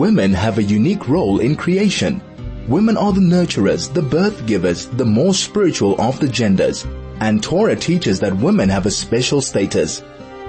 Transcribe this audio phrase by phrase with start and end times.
[0.00, 2.22] women have a unique role in creation.
[2.68, 6.86] Women are the nurturers, the birth givers, the more spiritual of the genders.
[7.20, 10.02] And Torah teaches that women have a special status.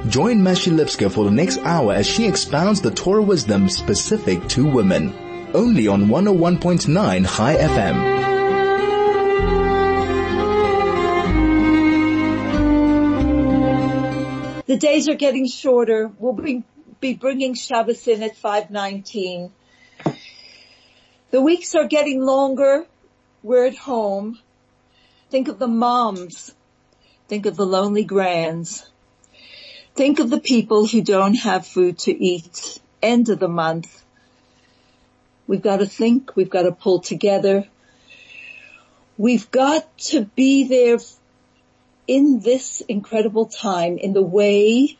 [0.07, 4.65] Join Mashi Lipskar for the next hour as she expounds the Torah wisdom specific to
[4.65, 5.13] women.
[5.53, 8.21] Only on 101.9 Chai FM.
[14.65, 16.09] The days are getting shorter.
[16.19, 16.63] We'll be,
[17.01, 19.51] be bringing Shabbos in at 519.
[21.31, 22.85] The weeks are getting longer.
[23.41, 24.39] We're at home.
[25.31, 26.53] Think of the moms.
[27.27, 28.87] Think of the lonely grands.
[29.95, 32.79] Think of the people who don't have food to eat.
[33.01, 34.03] End of the month.
[35.47, 36.35] We've got to think.
[36.35, 37.67] We've got to pull together.
[39.17, 40.99] We've got to be there
[42.07, 44.97] in this incredible time in the way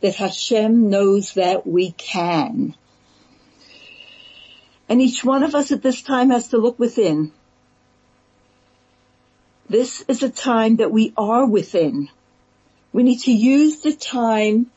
[0.00, 2.74] that Hashem knows that we can.
[4.88, 7.32] And each one of us at this time has to look within.
[9.68, 12.08] This is a time that we are within.
[12.92, 14.70] We need to use the time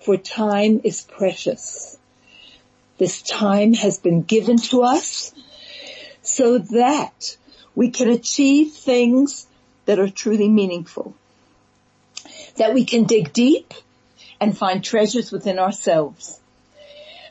[0.00, 1.98] for time is precious.
[2.96, 5.34] This time has been given to us
[6.22, 7.36] so that
[7.74, 9.46] we can achieve things
[9.84, 11.14] that are truly meaningful.
[12.56, 13.74] That we can dig deep
[14.44, 16.38] and find treasures within ourselves.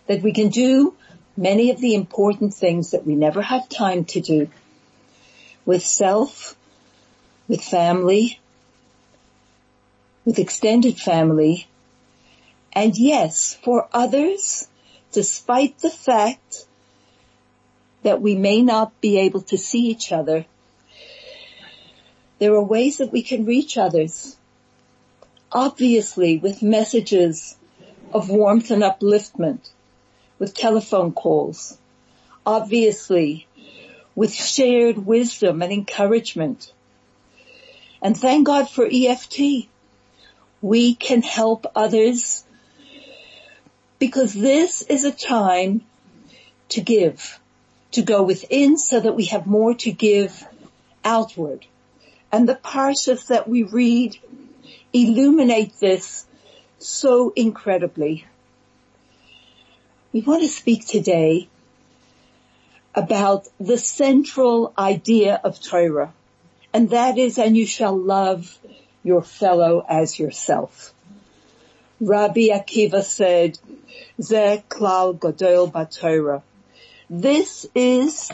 [0.07, 0.95] That we can do
[1.37, 4.49] many of the important things that we never have time to do
[5.63, 6.55] with self,
[7.47, 8.39] with family,
[10.25, 11.67] with extended family,
[12.73, 14.67] and yes, for others,
[15.11, 16.65] despite the fact
[18.01, 20.47] that we may not be able to see each other,
[22.39, 24.35] there are ways that we can reach others.
[25.53, 27.55] Obviously with messages
[28.11, 29.69] of warmth and upliftment,
[30.39, 31.77] with telephone calls,
[32.45, 33.47] obviously
[34.15, 36.71] with shared wisdom and encouragement.
[38.01, 39.67] And thank God for EFT.
[40.61, 42.43] We can help others
[43.99, 45.81] because this is a time
[46.69, 47.39] to give,
[47.91, 50.45] to go within so that we have more to give
[51.05, 51.65] outward
[52.31, 54.17] and the parshas that we read
[54.93, 56.25] illuminate this
[56.79, 58.25] so incredibly.
[60.11, 61.49] We want to speak today
[62.95, 66.13] about the central idea of Torah,
[66.71, 68.59] and that is, and you shall love
[69.03, 70.93] your fellow as yourself.
[71.99, 73.57] Rabbi Akiva said,
[74.21, 76.43] Ze klal gadol b'Torah.
[77.09, 78.31] This is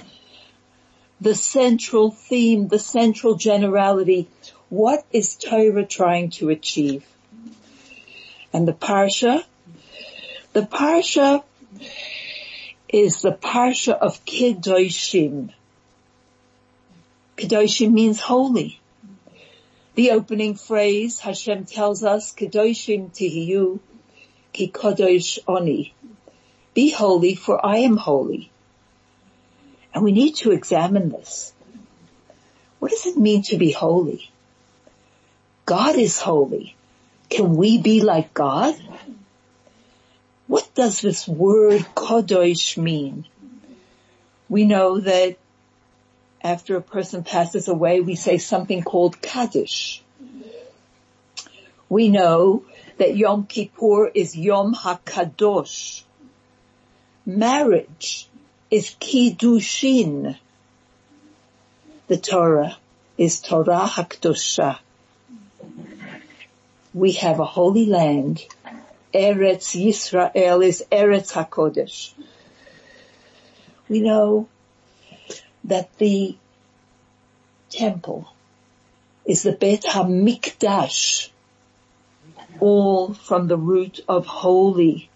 [1.22, 4.28] the central theme, the central generality.
[4.70, 7.04] What is Torah trying to achieve?
[8.54, 9.44] And the Parsha,
[10.54, 11.44] the Parsha
[12.88, 15.52] is the Parsha of Kedoshim.
[17.36, 18.80] Kedoshim means holy.
[19.96, 23.80] The opening phrase, Hashem tells us, Kedoshim tihiyu,
[24.54, 25.96] ki kodosh oni.
[26.76, 28.52] Be holy for I am holy.
[29.94, 31.54] And we need to examine this.
[32.78, 34.30] What does it mean to be holy?
[35.70, 36.76] God is holy.
[37.30, 38.76] Can we be like God?
[40.48, 43.28] What does this word kodosh mean?
[44.50, 45.38] We know that
[46.42, 50.02] after a person passes away, we say something called kaddish.
[51.88, 52.66] We know
[52.98, 56.02] that Yom Kippur is Yom HaKadosh.
[57.28, 58.28] Marriage
[58.72, 60.36] is Kiddushin.
[62.08, 62.76] The Torah
[63.20, 64.80] is Torah HaKdosha.
[67.00, 68.46] We have a holy land.
[69.14, 72.12] Eretz Yisrael is Eretz HaKodesh.
[73.88, 74.50] We know
[75.64, 76.36] that the
[77.70, 78.28] temple
[79.24, 81.30] is the Bet HaMikdash,
[82.60, 85.10] all from the root of holy.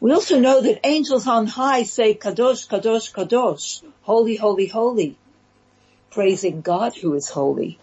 [0.00, 5.16] We also know that angels on high say Kadosh, Kadosh, Kadosh, holy, holy, holy,
[6.10, 7.78] praising God who is holy.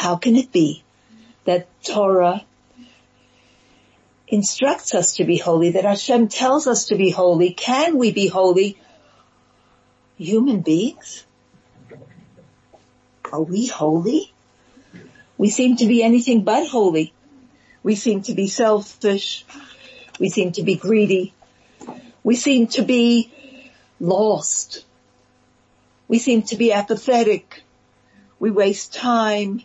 [0.00, 0.82] How can it be
[1.44, 2.42] that Torah
[4.26, 7.52] instructs us to be holy, that Hashem tells us to be holy?
[7.52, 8.78] Can we be holy?
[10.16, 11.26] Human beings?
[13.30, 14.32] Are we holy?
[15.36, 17.12] We seem to be anything but holy.
[17.82, 19.44] We seem to be selfish.
[20.18, 21.34] We seem to be greedy.
[22.22, 23.30] We seem to be
[24.00, 24.82] lost.
[26.08, 27.62] We seem to be apathetic.
[28.38, 29.64] We waste time.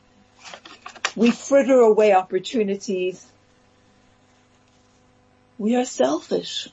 [1.16, 3.26] We fritter away opportunities.
[5.58, 6.68] we are selfish.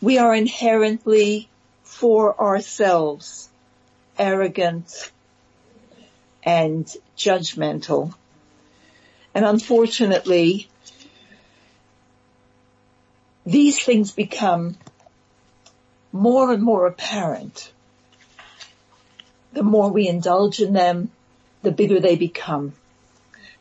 [0.00, 1.48] We are inherently
[1.82, 3.50] for ourselves,
[4.18, 5.12] arrogant
[6.42, 8.14] and judgmental.
[9.34, 10.68] And unfortunately,
[13.44, 14.76] these things become
[16.12, 17.72] more and more apparent.
[19.52, 21.10] The more we indulge in them,
[21.62, 22.72] the bigger they become.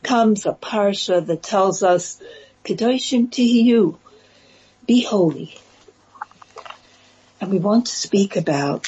[0.03, 2.21] Comes a parsha that tells us,
[2.63, 3.97] Kedoshim Tihiyu,
[4.87, 5.55] be holy.
[7.39, 8.87] And we want to speak about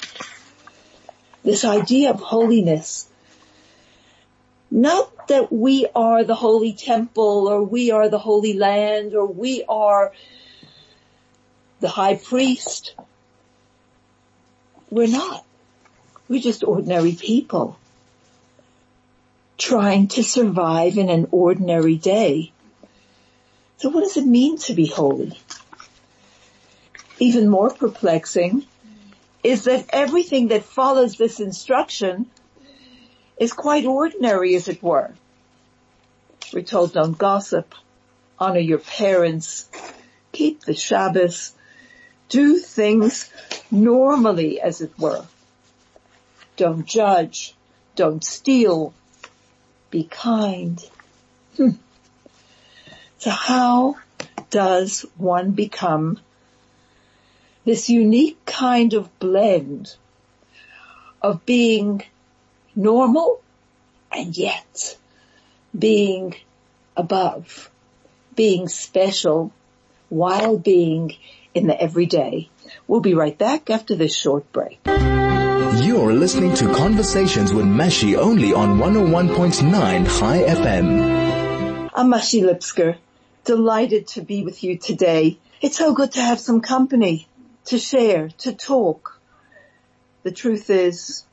[1.44, 3.07] this idea of holiness.
[4.71, 9.63] Not that we are the holy temple or we are the holy land or we
[9.69, 10.12] are
[11.80, 12.95] the high priest.
[14.89, 15.45] We're not.
[16.27, 17.77] We're just ordinary people
[19.57, 22.51] trying to survive in an ordinary day.
[23.77, 25.38] So what does it mean to be holy?
[27.19, 28.65] Even more perplexing
[29.44, 32.27] is that everything that follows this instruction
[33.38, 35.13] is quite ordinary as it were.
[36.53, 37.75] We're told don't gossip,
[38.39, 39.69] honor your parents,
[40.31, 41.53] keep the Shabbos,
[42.29, 43.29] do things
[43.69, 45.25] normally as it were.
[46.56, 47.56] Don't judge.
[47.95, 48.94] Don't steal.
[49.94, 50.84] Be kind.
[51.56, 51.69] Hmm.
[53.19, 53.98] So how
[54.50, 56.19] does one become
[57.63, 59.95] this unique kind of blend
[61.22, 62.01] of being
[62.75, 63.44] normal
[64.12, 64.98] and yet
[65.78, 66.34] being
[66.98, 67.69] above,
[68.36, 69.51] being special
[70.10, 71.16] while being
[71.54, 72.50] in the everyday.
[72.88, 74.80] We'll be right back after this short break.
[75.94, 81.92] You're listening to Conversations with Mashi only on 101.9 Chai FM.
[81.94, 82.98] I'm Mashi Lipskar,
[83.44, 85.38] delighted to be with you today.
[85.62, 87.28] It's so good to have some company,
[87.66, 89.22] to share, to talk.
[90.24, 91.25] The truth is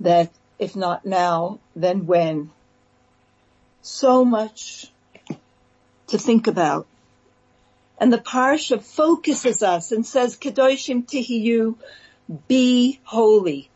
[0.00, 2.50] that if not now, then when?
[3.82, 4.90] So much
[6.08, 6.88] to think about
[8.00, 11.76] and the parsha focuses us and says, Kedoshim Tihiyu,
[12.48, 13.70] be holy.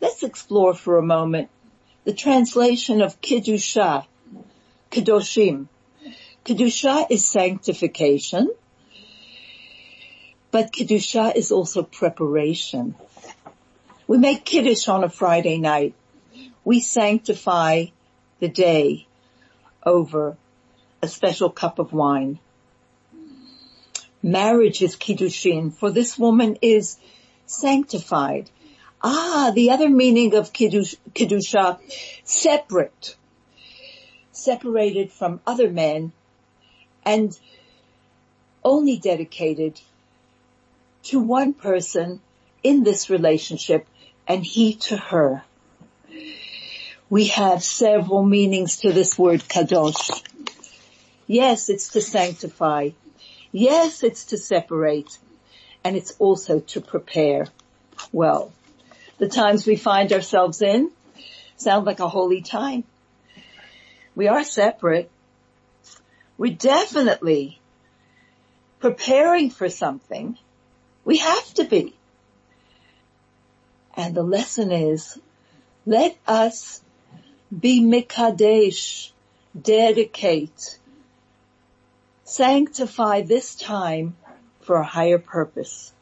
[0.00, 1.50] Let's explore for a moment
[2.04, 4.06] the translation of Kiddusha,
[4.90, 5.68] Kedoshim.
[6.44, 8.50] Kedusha is sanctification,
[10.50, 12.94] but Kedusha is also preparation.
[14.06, 15.94] We make Kiddush on a Friday night.
[16.64, 17.86] We sanctify
[18.40, 19.06] the day
[19.84, 20.36] over
[21.00, 22.38] a special cup of wine
[24.22, 26.96] marriage is kiddushin, for this woman is
[27.52, 28.50] sanctified.
[29.02, 30.94] Ah, the other meaning of kiddush,
[32.24, 33.16] separate,
[34.32, 36.12] separated from other men
[37.04, 37.38] and
[38.64, 39.80] only dedicated
[41.02, 42.20] to one person
[42.62, 43.86] in this relationship
[44.26, 45.42] and he to her.
[47.10, 50.22] We have several meanings to this word kadosh.
[51.26, 52.90] Yes, it's to sanctify.
[53.50, 55.18] Yes, it's to separate
[55.84, 57.46] and it's also to prepare
[58.12, 58.52] well.
[59.18, 60.90] The times we find ourselves in
[61.56, 62.84] sound like a holy time.
[64.14, 65.10] We are separate.
[66.36, 67.60] We're definitely
[68.80, 70.36] preparing for something.
[71.04, 71.94] We have to be.
[73.96, 75.18] And the lesson is,
[75.86, 76.80] let us
[77.56, 79.10] be mikadesh,
[79.60, 80.78] dedicate,
[82.24, 84.16] sanctify this time
[84.72, 85.92] for a higher purpose.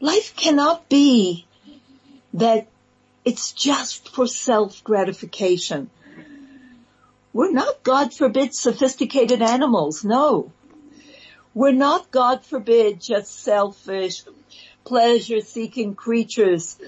[0.00, 1.44] Life cannot be
[2.32, 2.66] that
[3.26, 5.90] it's just for self-gratification.
[7.34, 10.02] We're not, God forbid, sophisticated animals.
[10.02, 10.50] No.
[11.52, 14.22] We're not, God forbid, just selfish,
[14.86, 16.78] pleasure-seeking creatures,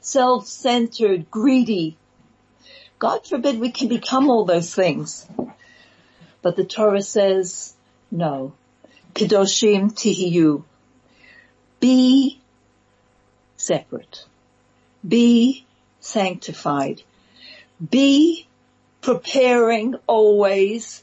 [0.00, 1.96] self-centered, greedy.
[3.00, 5.26] God forbid we can become all those things.
[6.40, 7.74] But the Torah says,
[8.12, 8.52] no.
[9.14, 10.64] Kedoshim tihiyu.
[11.80, 12.40] Be
[13.56, 14.24] separate.
[15.06, 15.66] Be
[16.00, 17.02] sanctified.
[17.90, 18.46] Be
[19.00, 21.02] preparing always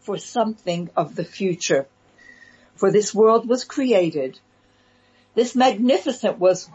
[0.00, 1.86] for something of the future.
[2.76, 4.38] For this world was created.
[5.34, 6.68] This magnificent was,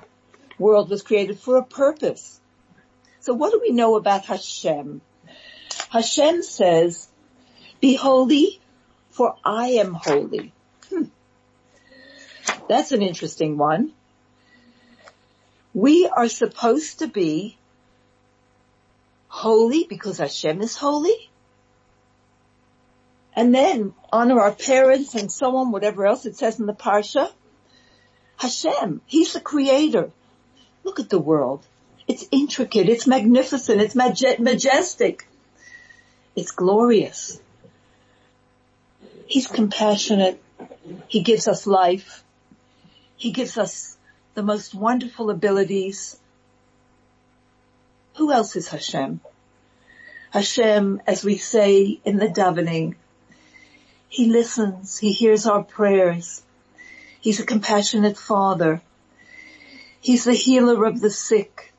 [0.58, 2.40] world was created for a purpose.
[3.22, 5.02] So what do we know about Hashem?
[5.90, 7.08] Hashem says,
[7.82, 8.60] be holy,
[9.10, 10.54] for I am holy.
[12.70, 13.92] That's an interesting one.
[15.74, 17.58] We are supposed to be
[19.28, 21.30] holy because Hashem is holy.
[23.36, 27.32] And then honor our parents and so on, whatever else it says in the Parsha.
[28.38, 30.12] Hashem, He's the creator.
[30.84, 31.66] Look at the world.
[32.08, 35.28] It's intricate, it's magnificent, it's majestic.
[36.36, 37.42] It's glorious.
[39.26, 40.42] He's compassionate.
[41.08, 42.24] He gives us life.
[43.20, 43.98] He gives us
[44.34, 46.18] the most wonderful abilities.
[48.16, 49.20] Who else is Hashem?
[50.32, 52.96] Hashem, as we say in the davening,
[54.08, 56.42] He listens, He hears our prayers.
[57.20, 58.82] He's a compassionate Father.
[60.00, 61.74] He's the healer of the sick.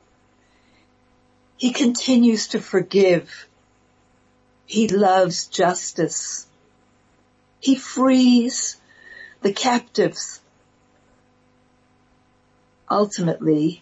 [1.57, 3.47] He continues to forgive.
[4.67, 6.45] He loves justice.
[7.59, 8.77] He frees
[9.41, 10.40] the captives.
[12.91, 13.81] Ultimately,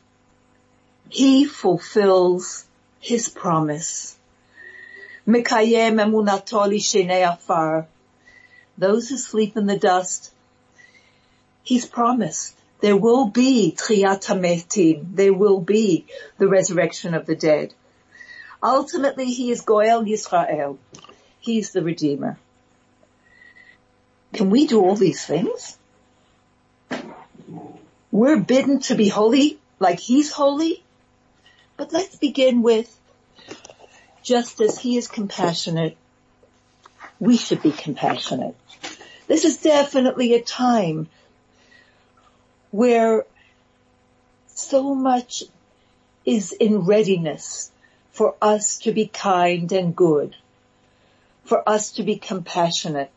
[1.09, 2.65] he fulfills
[2.99, 4.15] his promise.
[5.27, 7.87] Mikayem emunatoli shenei afar.
[8.77, 10.31] Those who sleep in the dust,
[11.63, 15.15] he's promised there will be Tchiyat HaMetim.
[15.15, 16.05] There will be
[16.37, 17.73] the resurrection of the dead.
[18.61, 20.77] Ultimately, he is Goel Yisrael.
[21.39, 22.37] He's the Redeemer.
[24.33, 25.78] Can we do all these things?
[28.11, 30.83] We're bidden to be holy like he's holy.
[31.77, 32.93] But let's begin with
[34.21, 35.95] just as he is compassionate,
[37.19, 38.55] we should be compassionate.
[39.27, 41.07] This is definitely a time
[42.71, 43.25] where
[44.47, 45.43] so much
[46.25, 47.71] is in readiness
[48.11, 50.35] for us to be kind and good,
[51.45, 53.11] for us to be compassionate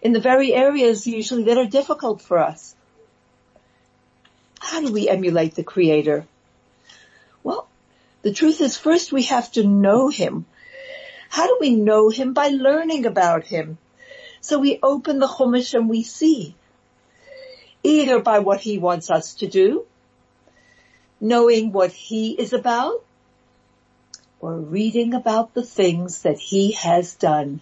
[0.00, 2.75] in the very areas usually that are difficult for us.
[4.66, 6.26] How do we emulate the creator?
[7.44, 7.68] Well,
[8.22, 10.44] the truth is first we have to know him.
[11.28, 12.32] How do we know him?
[12.32, 13.78] By learning about him.
[14.40, 16.56] So we open the Chumash and we see
[17.84, 19.86] either by what he wants us to do,
[21.20, 23.04] knowing what he is about,
[24.40, 27.60] or reading about the things that he has done.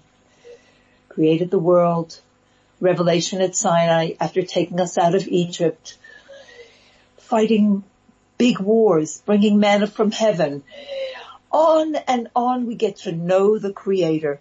[1.10, 2.18] Created the world,
[2.80, 5.98] revelation at Sinai after taking us out of Egypt,
[7.34, 7.82] fighting
[8.38, 10.62] big wars, bringing manna from heaven.
[11.50, 14.38] On and on we get to know the creator.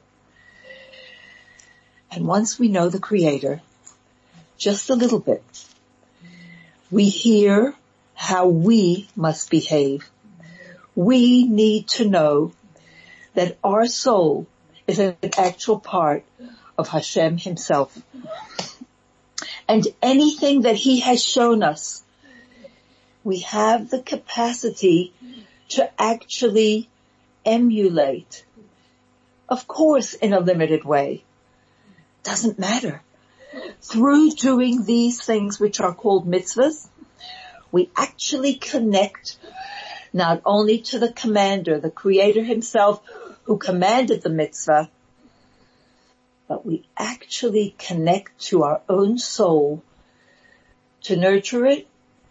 [2.12, 3.64] And once we know the creator,
[4.60, 5.44] just a little bit,
[6.92, 7.74] we hear
[8.14, 10.08] how we must behave.
[10.94, 12.54] We need to know
[13.34, 14.46] that our soul
[14.86, 16.26] is an actual part
[16.78, 18.00] of Hashem himself.
[19.68, 22.03] And anything that he has shown us,
[23.24, 25.14] we have the capacity
[25.70, 26.90] to actually
[27.46, 28.46] emulate.
[29.50, 31.24] Of course, in a limited way.
[32.24, 33.02] Doesn't matter
[33.82, 36.88] through doing these things which are called mitzvahs,
[37.72, 39.38] we actually connect
[40.12, 43.02] not only to the commander, the creator himself
[43.44, 44.90] who commanded the mitzvah,
[46.48, 49.84] but we actually connect to our own soul
[51.02, 51.88] to nurture it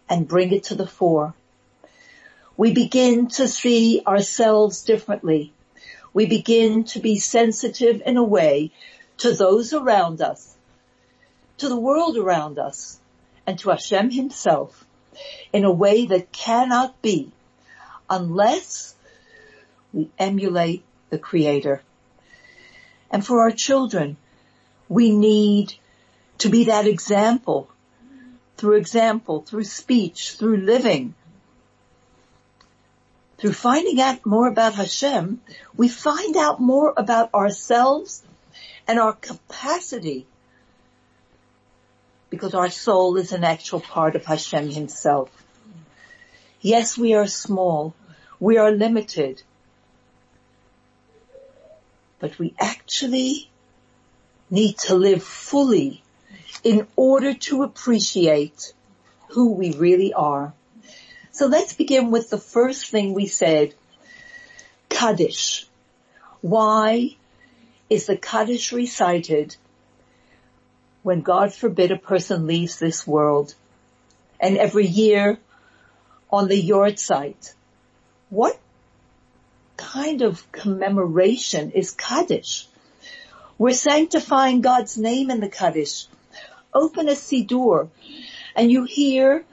[0.09, 1.33] and bring it to the fore.
[2.55, 5.53] We begin to see ourselves differently.
[6.13, 8.71] We begin to be sensitive in a way
[9.17, 10.53] to those around us
[11.57, 12.99] to the world around us
[13.45, 14.85] and to Hashem himself
[15.51, 17.31] in a way that cannot be
[18.09, 18.95] unless
[19.93, 21.81] we emulate the creator.
[23.11, 24.17] And for our children,
[24.89, 25.73] we need
[26.39, 27.69] to be that example
[28.63, 31.13] through example, through speech, through living.
[33.37, 35.41] Through finding out more about Hashem,
[35.75, 38.23] we find out more about ourselves
[38.87, 40.25] and our capacity
[42.29, 45.29] because our soul is an actual part of Hashem himself.
[46.61, 47.93] Yes, we are small.
[48.39, 49.43] We are limited.
[52.19, 53.49] But we actually
[54.49, 56.02] need to live fully
[56.63, 58.73] in order to appreciate
[59.29, 60.53] who we really are.
[61.31, 63.73] So let's begin with the first thing we said,
[64.89, 65.67] Kaddish.
[66.41, 67.15] Why
[67.89, 69.55] is the Kaddish recited
[71.01, 73.55] when God forbid a person leaves this world
[74.39, 75.37] and every year
[76.31, 77.53] on the yahrzeit,
[78.29, 78.59] what
[79.77, 82.67] kind of commemoration is Kaddish?
[83.57, 86.07] We're sanctifying God's name in the Kaddish.
[86.73, 87.89] Open a Siddur
[88.55, 89.45] and you hear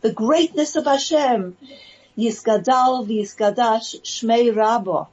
[0.00, 1.56] the greatness of Hashem.
[2.16, 5.08] Yisgadal v'Yiskadash Shmei Rabbo.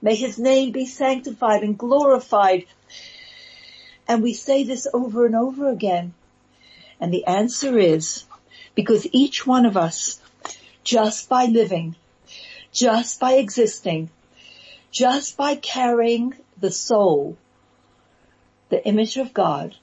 [0.00, 2.64] May his name be sanctified and glorified
[4.08, 6.14] And we say this over and over again.
[7.00, 8.24] And the answer is
[8.74, 10.20] because each one of us,
[10.84, 11.96] just by living,
[12.72, 14.10] just by existing,
[14.90, 17.36] just by carrying the soul,
[18.68, 19.74] the image of God,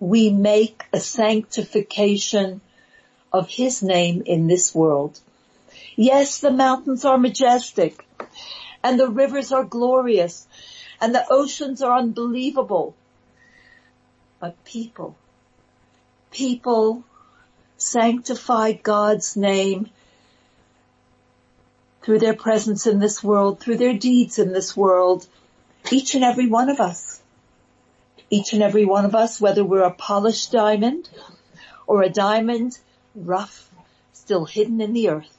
[0.00, 2.60] we make a sanctification
[3.32, 5.20] of his name in this world.
[5.96, 8.06] Yes, the mountains are majestic
[8.82, 10.46] and the rivers are glorious
[11.00, 12.94] and the oceans are unbelievable.
[14.40, 15.16] But people,
[16.30, 17.04] people
[17.76, 19.90] sanctify God's name
[22.02, 25.26] through their presence in this world, through their deeds in this world,
[25.90, 27.17] each and every one of us.
[28.30, 31.08] Each and every one of us, whether we're a polished diamond
[31.86, 32.78] or a diamond
[33.14, 33.70] rough,
[34.12, 35.36] still hidden in the earth.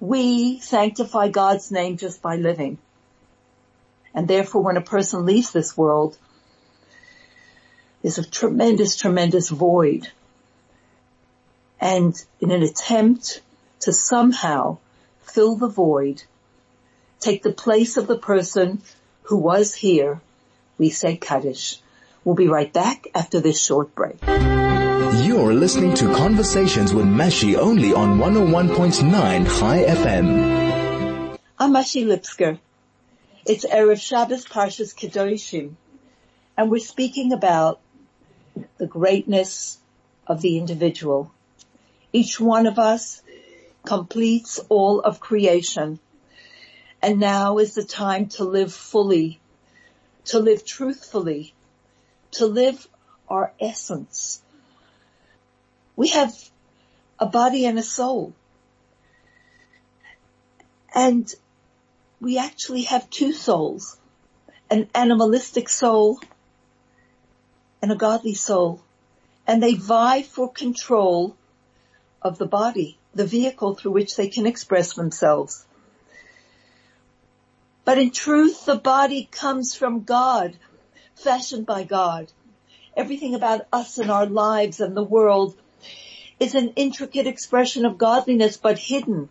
[0.00, 2.78] We sanctify God's name just by living.
[4.14, 6.16] And therefore when a person leaves this world,
[8.00, 10.08] there's a tremendous, tremendous void.
[11.80, 13.42] And in an attempt
[13.80, 14.78] to somehow
[15.20, 16.22] fill the void,
[17.20, 18.82] take the place of the person
[19.24, 20.20] who was here,
[20.78, 21.80] we say Kaddish.
[22.24, 24.16] We'll be right back after this short break.
[24.26, 31.38] You're listening to Conversations with Mashi only on 101.9 Chai FM.
[31.58, 32.58] I'm Mashi Lipskar.
[33.44, 35.74] It's Erev Shabbos Parshas Kedoshim,
[36.56, 37.80] and we're speaking about
[38.78, 39.78] the greatness
[40.26, 41.30] of the individual.
[42.12, 43.20] Each one of us
[43.84, 45.98] completes all of creation,
[47.02, 49.40] and now is the time to live fully,
[50.26, 51.54] to live truthfully,
[52.32, 52.86] to live
[53.28, 54.40] our essence.
[55.96, 56.34] We have
[57.18, 58.34] a body and a soul.
[60.94, 61.32] And
[62.20, 63.98] we actually have two souls,
[64.70, 66.20] an animalistic soul
[67.80, 68.82] and a godly soul.
[69.46, 71.36] And they vie for control
[72.20, 75.66] of the body, the vehicle through which they can express themselves.
[77.84, 80.56] But in truth, the body comes from God,
[81.14, 82.32] fashioned by God.
[82.96, 85.56] Everything about us and our lives and the world
[86.38, 89.28] is an intricate expression of godliness, but hidden.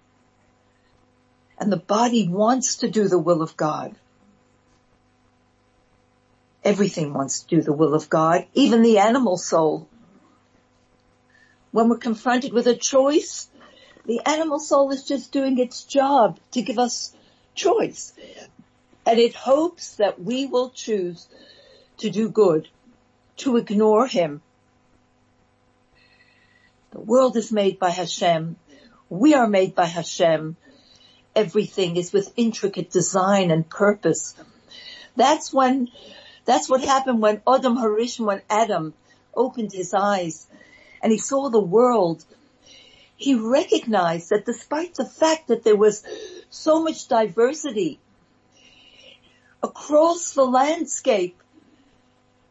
[1.58, 3.96] And the body wants to do the will of God.
[6.64, 9.88] Everything wants to do the will of God, even the animal soul.
[11.72, 13.48] When we're confronted with a choice,
[14.06, 17.16] the animal soul is just doing its job to give us
[17.56, 18.14] choice.
[19.06, 21.28] And it hopes that we will choose
[21.98, 22.68] to do good,
[23.38, 24.42] to ignore him.
[26.92, 28.58] The world is made by Hashem.
[29.10, 30.56] We are made by Hashem.
[31.36, 34.36] Everything is with intricate design and purpose.
[35.16, 35.90] That's when,
[36.46, 38.94] that's what happened when Adam Harishon, when Adam
[39.34, 40.48] opened his eyes
[41.02, 42.24] and he saw the world.
[43.16, 46.04] He recognized that despite the fact that there was
[46.52, 48.00] so much diversity
[49.64, 51.42] across the landscape,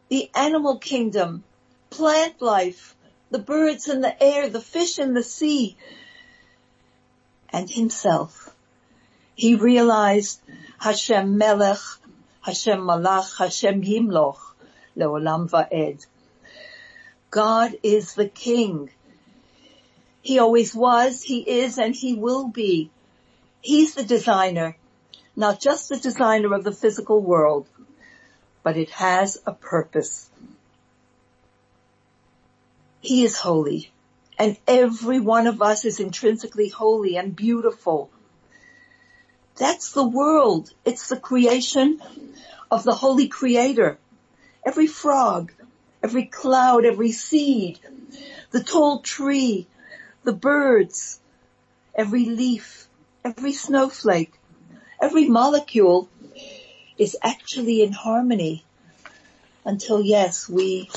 [0.09, 1.43] the animal kingdom,
[1.91, 2.95] plant life,
[3.29, 5.77] the birds in the air, the fish in the sea,
[7.49, 8.53] and himself.
[9.35, 10.41] He realized
[10.79, 11.79] Hashem Melech,
[12.41, 14.39] Hashem Malach, Hashem Yimloch,
[14.97, 16.05] Leolam Va'ed.
[17.29, 18.89] God is the King.
[20.21, 22.89] He always was, He is, and He will be.
[23.61, 24.75] He's the designer,
[25.35, 27.67] not just the designer of the physical world,
[28.63, 30.29] but it has a purpose.
[33.01, 33.91] He is holy
[34.41, 38.09] and every one of us is intrinsically holy and beautiful.
[39.55, 40.71] That's the world.
[40.83, 42.01] It's the creation
[42.71, 43.99] of the holy creator.
[44.65, 45.51] Every frog,
[46.01, 47.79] every cloud, every seed,
[48.49, 49.67] the tall tree,
[50.23, 51.19] the birds,
[51.93, 52.87] every leaf,
[53.23, 54.33] every snowflake,
[55.01, 56.09] every molecule
[56.97, 58.63] is actually in harmony
[59.65, 60.89] until yes, we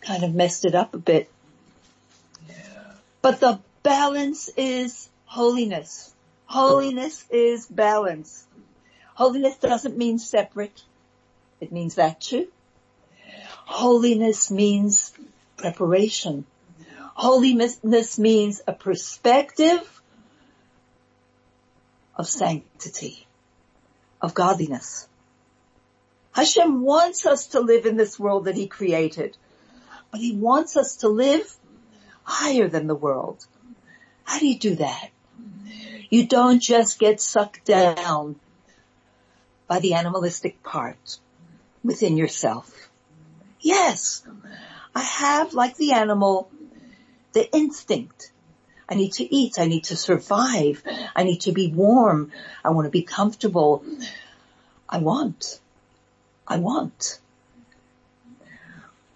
[0.00, 1.30] kind of messed it up a bit.
[3.22, 6.12] But the balance is holiness.
[6.46, 8.44] Holiness is balance.
[9.14, 10.82] Holiness doesn't mean separate.
[11.60, 12.48] It means that too.
[13.66, 15.12] Holiness means
[15.56, 16.44] preparation.
[17.14, 20.02] Holiness means a perspective
[22.16, 23.26] of sanctity,
[24.20, 25.08] of godliness.
[26.32, 29.36] Hashem wants us to live in this world that he created
[30.14, 31.56] but he wants us to live
[32.22, 33.44] higher than the world.
[34.22, 35.10] How do you do that?
[36.08, 38.36] You don't just get sucked down
[39.66, 41.18] by the animalistic part
[41.82, 42.88] within yourself.
[43.58, 44.24] Yes,
[44.94, 46.48] I have, like the animal,
[47.32, 48.30] the instinct.
[48.88, 49.58] I need to eat.
[49.58, 50.82] I need to survive.
[51.16, 52.32] I need to be warm.
[52.64, 53.84] I want to be comfortable.
[54.88, 55.60] I want.
[56.46, 57.20] I want.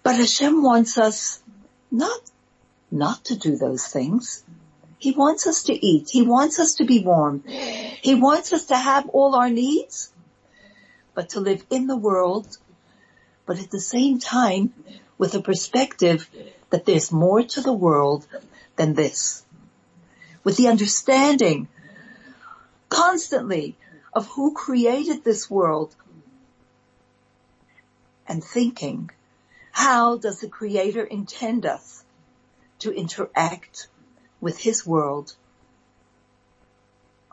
[0.03, 1.43] But Hashem wants us
[1.91, 2.21] not,
[2.91, 4.43] not to do those things.
[4.99, 6.09] He wants us to eat.
[6.11, 7.45] He wants us to be warm.
[7.47, 10.11] He wants us to have all our needs,
[11.15, 12.57] but to live in the world,
[13.47, 14.73] but at the same time
[15.19, 16.29] with a perspective
[16.71, 18.27] that there's more to the world
[18.77, 19.45] than this.
[20.45, 21.69] With the understanding
[22.89, 23.77] constantly
[24.13, 25.95] of who created this world
[28.27, 29.11] and thinking,
[29.73, 32.05] how does the creator intend us
[32.81, 33.89] to interact
[34.41, 35.35] with his world?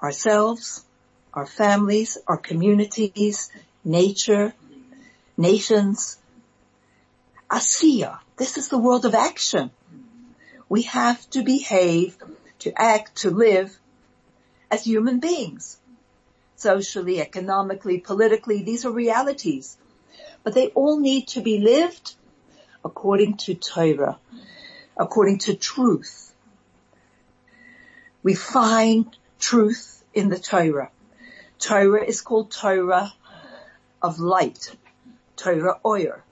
[0.02, 0.86] Ourselves,
[1.34, 3.50] our families, our communities,
[3.84, 4.54] nature,
[5.38, 6.18] nations,
[7.50, 8.20] Asiya.
[8.38, 9.72] This is the world of action.
[10.68, 12.18] We have to behave,
[12.60, 13.78] to act, to live
[14.72, 15.78] as human beings.
[16.56, 19.78] Socially, economically, politically, these are realities.
[20.44, 22.16] But they all need to be lived
[22.84, 24.20] according to Torah,
[24.98, 26.34] according to truth.
[28.24, 30.92] We find truth in the Torah.
[31.60, 33.14] Torah is called Torah
[34.02, 34.76] of light,
[35.36, 36.24] Torah Oyer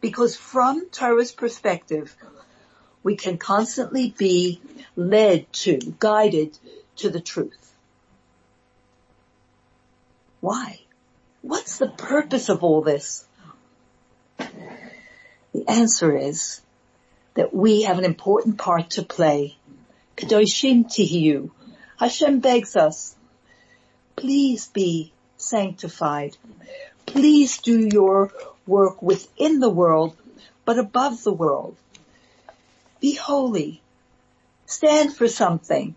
[0.00, 2.16] because from Torah's perspective,
[3.08, 4.60] we can constantly be
[4.94, 6.58] led to, guided
[6.94, 7.72] to the truth.
[10.42, 10.80] Why?
[11.40, 13.24] What's the purpose of all this?
[14.36, 16.60] The answer is
[17.32, 19.56] that we have an important part to play.
[20.18, 21.50] Kadoshim Tihiyu.
[21.98, 23.16] Hashem begs us,
[24.16, 26.36] please be sanctified.
[27.06, 28.32] Please do your
[28.66, 30.14] work within the world,
[30.66, 31.74] but above the world.
[33.00, 33.80] Be holy.
[34.66, 35.94] Stand for something.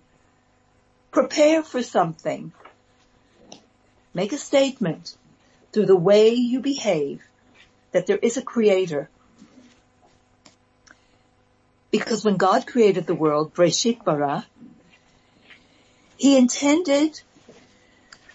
[1.11, 2.53] Prepare for something.
[4.13, 5.15] Make a statement
[5.71, 7.21] through the way you behave
[7.91, 9.09] that there is a creator.
[11.91, 14.45] Because when God created the world, Breshit Bara,
[16.17, 17.19] he intended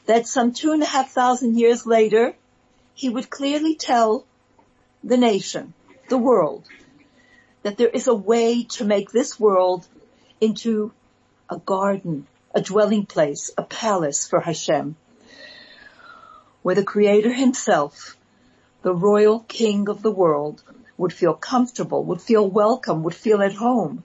[0.07, 2.35] that some two and a half thousand years later,
[2.95, 4.27] he would clearly tell
[5.03, 5.73] the nation,
[6.09, 6.65] the world,
[7.67, 9.85] that there is a way to make this world
[10.41, 10.93] into
[11.51, 12.25] a garden,
[12.55, 14.95] a dwelling place, a palace for Hashem,
[16.63, 18.17] where the creator himself,
[18.83, 20.63] the royal king of the world,
[20.97, 24.05] would feel comfortable, would feel welcome, would feel at home.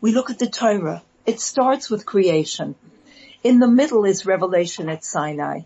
[0.00, 1.04] We look at the Torah.
[1.24, 2.74] It starts with creation.
[3.44, 5.60] In the middle is revelation at Sinai.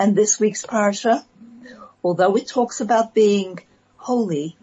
[0.00, 1.24] And this week's parsha,
[2.02, 3.60] although it talks about being
[3.98, 4.56] holy,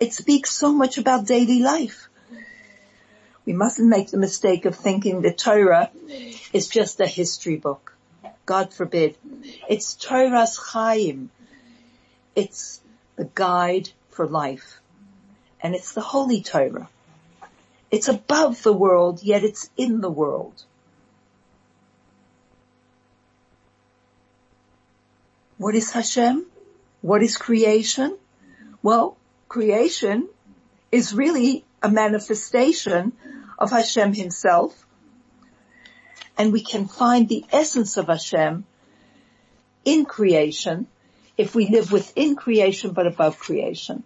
[0.00, 2.08] it speaks so much about daily life.
[3.44, 5.90] We mustn't make the mistake of thinking the Torah
[6.52, 7.94] is just a history book.
[8.44, 9.16] God forbid.
[9.68, 11.30] It's Toras Chaim.
[12.34, 12.80] It's
[13.16, 14.80] the guide for life.
[15.60, 16.88] And it's the Holy Torah.
[17.90, 20.62] It's above the world, yet it's in the world.
[25.56, 26.44] What is Hashem?
[27.00, 28.17] What is creation?
[28.82, 29.16] Well,
[29.48, 30.28] creation
[30.92, 33.12] is really a manifestation
[33.58, 34.86] of Hashem himself.
[36.36, 38.64] And we can find the essence of Hashem
[39.84, 40.86] in creation
[41.36, 44.04] if we live within creation but above creation.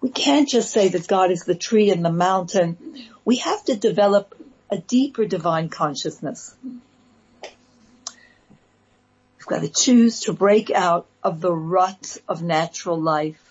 [0.00, 2.78] We can't just say that God is the tree and the mountain.
[3.24, 4.34] We have to develop
[4.70, 6.54] a deeper divine consciousness
[9.48, 13.44] We've got to choose to break out of the rut of natural life.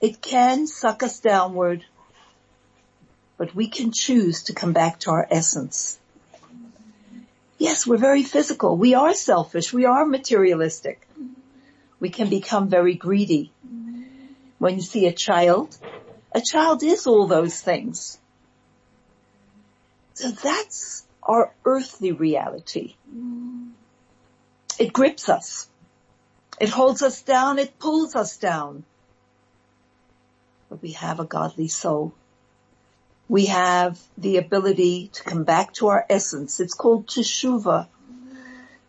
[0.00, 1.84] It can suck us downward,
[3.38, 5.98] but we can choose to come back to our essence.
[7.58, 8.76] Yes, we're very physical.
[8.76, 9.72] We are selfish.
[9.72, 11.06] We are materialistic.
[11.98, 13.52] We can become very greedy.
[14.58, 15.76] When you see a child,
[16.32, 18.18] a child is all those things.
[20.14, 22.94] So that's our earthly reality.
[24.78, 25.68] It grips us.
[26.60, 27.58] It holds us down.
[27.58, 28.84] It pulls us down.
[30.68, 32.12] But we have a godly soul.
[33.28, 36.60] We have the ability to come back to our essence.
[36.60, 37.88] It's called teshuva.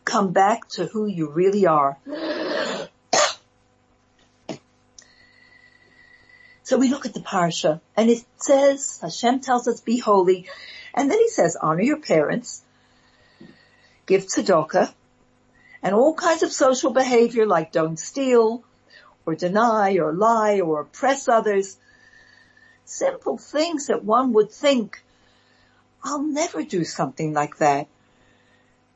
[0.06, 1.98] Come back to who you really are.
[6.64, 10.50] So we look at the parsha and it says, Hashem tells us be holy.
[10.94, 12.62] And then he says, honor your parents,
[14.06, 14.92] give tzedakah,
[15.84, 18.64] And all kinds of social behavior like don't steal
[19.26, 21.78] or deny or lie or oppress others.
[22.86, 25.04] Simple things that one would think,
[26.04, 27.88] I'll never do something like that.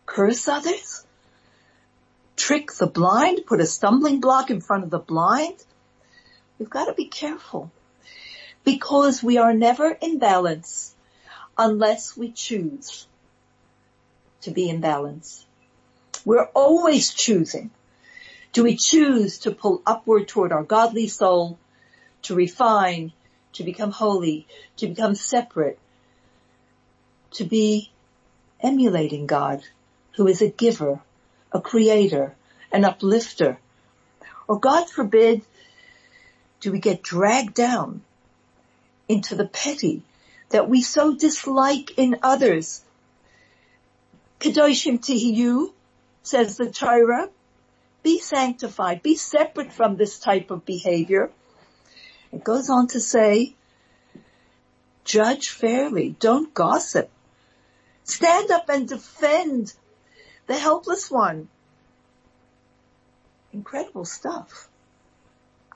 [0.05, 1.05] Curse others?
[2.35, 3.45] Trick the blind?
[3.45, 5.63] Put a stumbling block in front of the blind?
[6.57, 7.71] We've got to be careful
[8.63, 10.95] because we are never in balance
[11.57, 13.07] unless we choose
[14.41, 15.45] to be in balance.
[16.25, 17.71] We're always choosing.
[18.53, 21.57] Do we choose to pull upward toward our godly soul,
[22.23, 23.13] to refine,
[23.53, 25.79] to become holy, to become separate,
[27.31, 27.91] to be
[28.59, 29.63] emulating God,
[30.15, 31.01] who is a giver,
[31.51, 32.35] a creator,
[32.71, 33.57] an uplifter?
[34.47, 35.43] Or God forbid,
[36.59, 38.01] do we get dragged down
[39.07, 40.03] into the petty
[40.49, 42.81] that we so dislike in others?
[44.39, 45.71] Kadoshim tihiyu,
[46.23, 47.29] says the Torah,
[48.03, 51.31] be sanctified, be separate from this type of behavior.
[52.31, 53.55] It goes on to say,
[55.03, 57.09] judge fairly, don't gossip.
[58.03, 59.73] Stand up and defend
[60.47, 61.49] the helpless one.
[63.53, 64.69] Incredible stuff.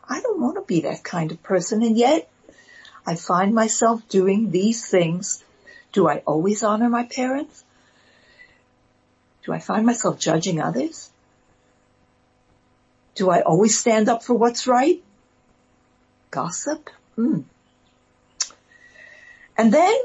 [0.07, 2.29] I don't want to be that kind of person and yet
[3.05, 5.43] I find myself doing these things.
[5.91, 7.64] Do I always honor my parents?
[9.45, 11.11] Do I find myself judging others?
[13.13, 15.03] Do I always stand up for what's right?
[16.31, 16.89] Gossip?
[17.17, 17.43] Mm.
[19.57, 19.95] And then,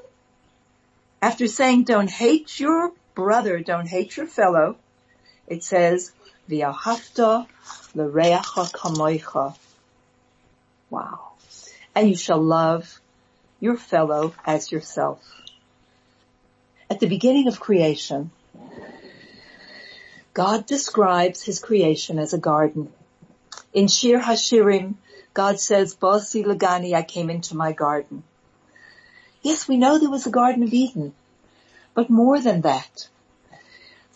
[1.23, 4.77] after saying don't hate your brother, don't hate your fellow,
[5.49, 6.13] it says,
[6.49, 7.47] V'ahavta
[7.95, 9.57] l'reacha kamoicha.
[10.91, 11.33] Wow.
[11.95, 13.01] And you shall love
[13.59, 15.21] your fellow as yourself.
[16.91, 18.31] At the beginning of creation,
[20.41, 22.91] God describes his creation as a garden.
[23.75, 24.95] In Shir Hashirim,
[25.35, 28.23] God says, Bosi Lagani, I came into my garden.
[29.43, 31.13] Yes, we know there was a Garden of Eden,
[31.93, 33.07] but more than that,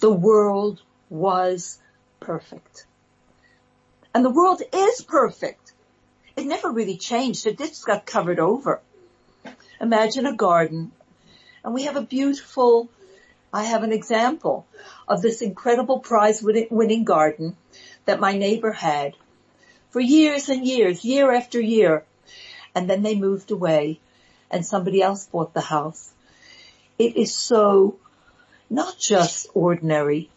[0.00, 1.78] the world was
[2.20, 2.86] perfect.
[4.14, 5.74] And the world is perfect.
[6.36, 7.46] It never really changed.
[7.46, 8.80] It just got covered over.
[9.78, 10.90] Imagine a garden
[11.62, 12.88] and we have a beautiful
[13.54, 14.66] I have an example
[15.06, 17.56] of this incredible prize winning garden
[18.04, 19.14] that my neighbor had
[19.90, 22.02] for years and years, year after year.
[22.74, 24.00] And then they moved away
[24.50, 26.12] and somebody else bought the house.
[26.98, 27.96] It is so
[28.68, 30.30] not just ordinary.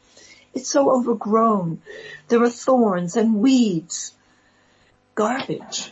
[0.53, 1.81] It's so overgrown.
[2.27, 4.13] There are thorns and weeds.
[5.15, 5.91] Garbage.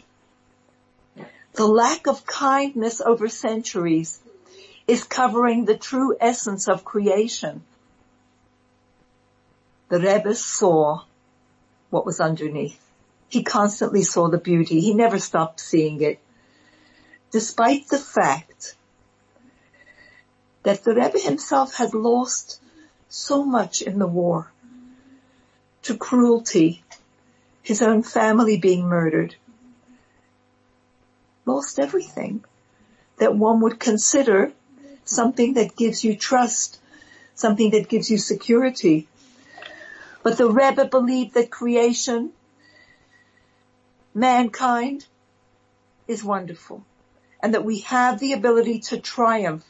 [1.53, 4.19] The lack of kindness over centuries
[4.87, 7.63] is covering the true essence of creation.
[9.89, 11.03] The Rebbe saw
[11.89, 12.81] what was underneath.
[13.29, 14.79] He constantly saw the beauty.
[14.79, 16.19] He never stopped seeing it.
[17.31, 18.75] Despite the fact
[20.63, 22.61] that the Rebbe himself had lost
[23.09, 24.51] so much in the war
[25.83, 26.83] to cruelty,
[27.61, 29.35] his own family being murdered,
[31.45, 32.43] lost everything
[33.17, 34.51] that one would consider
[35.05, 36.79] something that gives you trust,
[37.35, 39.07] something that gives you security.
[40.23, 42.31] But the Rebbe believed that creation,
[44.13, 45.05] mankind,
[46.07, 46.83] is wonderful
[47.41, 49.63] and that we have the ability to triumph,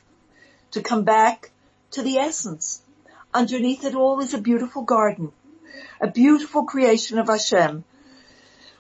[0.71, 1.51] to come back
[1.91, 2.81] to the essence.
[3.33, 5.31] Underneath it all is a beautiful garden,
[5.99, 7.83] a beautiful creation of Hashem.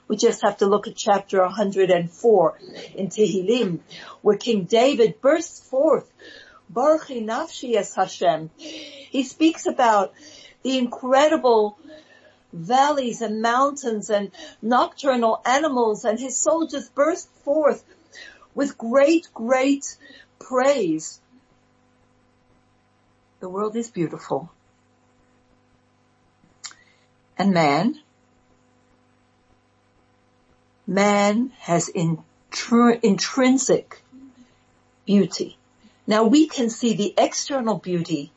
[0.07, 2.59] We just have to look at chapter 104
[2.95, 3.79] in Tehillim,
[4.21, 6.09] where King David bursts forth
[6.71, 8.49] Barchi Nafshi es Hashem.
[8.57, 10.13] He speaks about
[10.63, 11.77] the incredible
[12.51, 17.83] valleys and mountains and nocturnal animals and his soul just burst forth
[18.53, 19.97] with great, great
[20.39, 21.19] praise.
[23.41, 24.49] The world is beautiful.
[27.37, 27.99] And man,
[30.87, 34.01] man has intr- intrinsic
[35.05, 35.57] beauty.
[36.07, 38.31] Now we can see the external beauty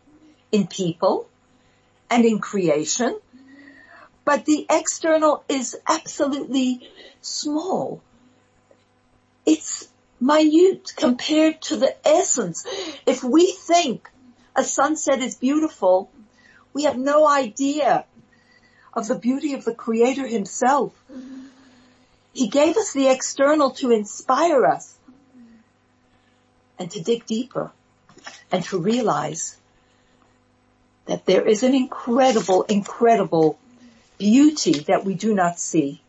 [0.51, 1.29] in people
[2.11, 3.19] and in creation,
[4.25, 6.89] but the external is absolutely
[7.21, 8.01] small.
[9.45, 9.89] It's
[10.21, 12.67] minute compared to the essence.
[13.07, 14.09] If we think
[14.57, 16.11] a sunset is beautiful,
[16.73, 18.05] we have no idea
[18.93, 20.93] of the beauty of the creator himself.
[22.33, 24.98] He gave us the external to inspire us
[26.79, 27.71] and to dig deeper
[28.51, 29.57] and to realize
[31.07, 33.59] that there is an incredible, incredible
[34.19, 36.03] beauty that we do not see.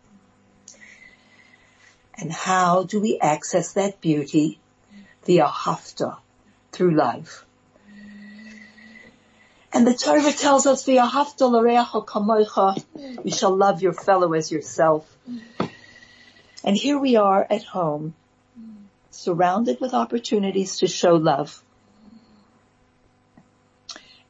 [2.16, 4.60] And how do we access that beauty?
[5.26, 6.18] V'ahavta,
[6.72, 7.46] through love.
[9.72, 12.84] And the Torah tells us, v'ahavta kamoicha,
[13.24, 15.16] you shall love your fellow as yourself.
[16.64, 18.16] And here we are at home,
[19.20, 21.62] surrounded with opportunities to show love.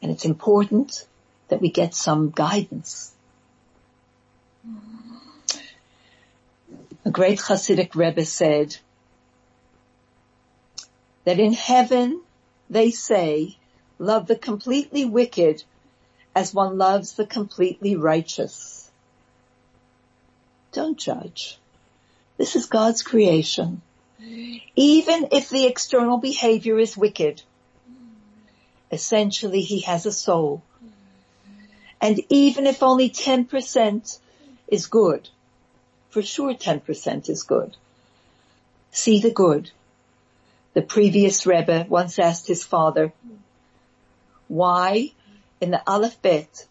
[0.02, 1.08] And it's important
[1.50, 3.14] that we get some guidance.
[7.06, 8.76] A great Hasidic Rebbe said
[11.26, 12.22] that in heaven
[12.70, 13.58] they say,
[14.00, 15.64] love the completely wicked
[16.36, 18.90] as one loves the completely righteous.
[20.72, 21.60] Don't judge.
[22.38, 23.82] This is God's creation.
[24.76, 27.42] Even if the external behavior is wicked,
[28.92, 30.62] essentially he has a soul.
[32.02, 34.20] And even if only 10%
[34.68, 35.30] is good,
[36.10, 37.76] for sure 10% is good.
[38.92, 39.72] See the good.
[40.74, 43.14] The previous Rebbe once asked his father,
[44.48, 45.12] why
[45.62, 46.66] in the Aleph Bet,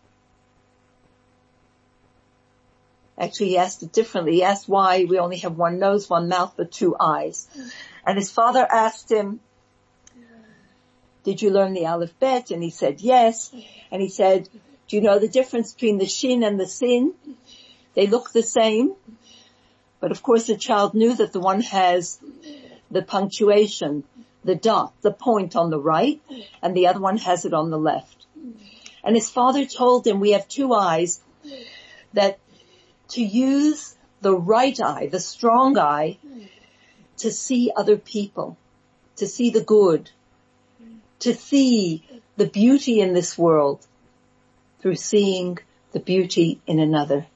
[3.18, 4.34] actually he asked it differently.
[4.34, 7.48] He asked why we only have one nose, one mouth, but two eyes.
[8.06, 9.40] And his father asked him,
[11.24, 12.50] did you learn the Aleph Bet?
[12.50, 13.52] And he said, yes.
[13.90, 14.48] And he said,
[14.86, 17.12] do you know the difference between the shin and the sin?
[17.94, 18.94] They look the same.
[20.00, 22.20] But of course the child knew that the one has
[22.90, 24.04] the punctuation,
[24.44, 26.22] the dot, the point on the right,
[26.62, 28.26] and the other one has it on the left.
[29.04, 31.20] And his father told him, we have two eyes,
[32.14, 32.38] that
[33.08, 36.18] to use the right eye, the strong eye,
[37.18, 38.56] to see other people,
[39.16, 40.10] to see the good,
[41.20, 42.04] to see
[42.36, 43.84] the beauty in this world
[44.80, 45.58] through seeing
[45.92, 47.26] the beauty in another.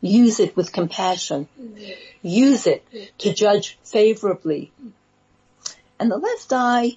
[0.00, 1.48] Use it with compassion.
[2.22, 2.84] Use it
[3.18, 4.72] to judge favorably.
[5.98, 6.96] And the left eye,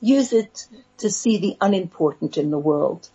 [0.00, 0.66] use it
[0.98, 3.08] to see the unimportant in the world.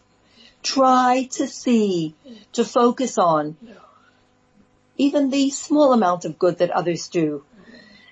[0.66, 2.16] Try to see,
[2.54, 3.56] to focus on
[4.98, 7.44] even the small amount of good that others do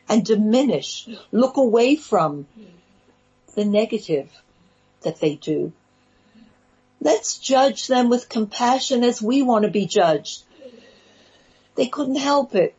[0.08, 2.46] and diminish, look away from
[3.56, 4.30] the negative
[5.02, 5.72] that they do.
[7.02, 10.44] Let's judge them with compassion as we want to be judged.
[11.76, 12.76] They couldn't help it.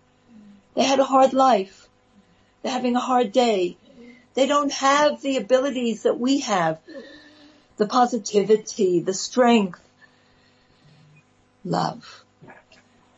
[0.75, 1.89] They had a hard life.
[2.63, 3.77] They're having a hard day.
[4.35, 6.79] They don't have the abilities that we have.
[7.77, 9.81] The positivity, the strength.
[11.65, 12.25] Love.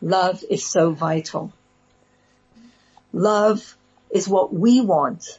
[0.01, 1.53] Love is so vital.
[3.12, 3.77] Love
[4.11, 5.38] is what we want.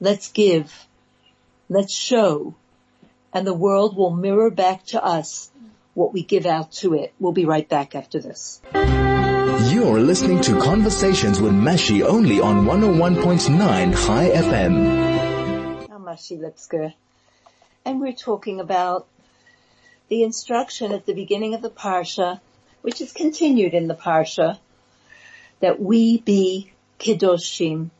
[0.00, 0.72] Let's give.
[1.68, 2.54] Let's show.
[3.32, 5.50] And the world will mirror back to us
[5.94, 7.14] what we give out to it.
[7.18, 8.60] We'll be right back after this.
[8.74, 15.90] You're listening to Conversations with Mashi only on 101.9 Chai FM.
[15.90, 16.94] I'm Mashi Lipskar.
[17.86, 19.06] And we're talking about
[20.08, 22.40] the instruction at the beginning of the Parsha,
[22.82, 24.58] which is continued in the Parsha,
[25.60, 27.90] that we be Kedoshim.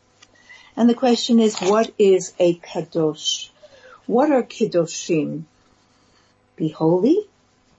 [0.76, 3.50] And the question is, what is a Kadosh?
[4.06, 5.44] What are Kedoshim?
[6.56, 7.20] Be holy?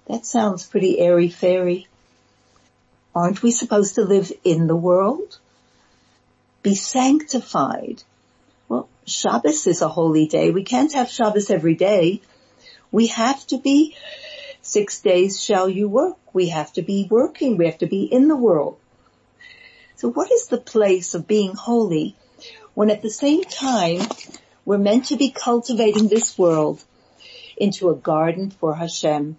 [0.05, 1.87] That sounds pretty airy fairy.
[3.13, 5.39] Aren't we supposed to live in the world?
[6.63, 8.01] Be sanctified.
[9.07, 10.51] Shabbos is a holy day.
[10.51, 12.21] We can't have Shabbos every day.
[12.91, 13.95] We have to be
[14.61, 16.17] six days shall you work.
[16.33, 17.55] We have to be working.
[17.55, 18.77] We have to be in the world.
[19.95, 22.17] So what is the place of being holy
[22.73, 24.01] when at the same time
[24.65, 26.83] we're meant to be cultivating this world
[27.55, 29.37] into a garden for Hashem?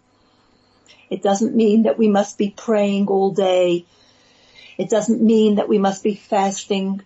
[1.10, 3.84] It doesn't mean that we must be praying all day.
[4.78, 7.02] It doesn't mean that we must be fasting.